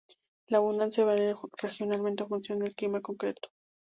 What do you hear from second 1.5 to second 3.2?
regionalmente y en función del clima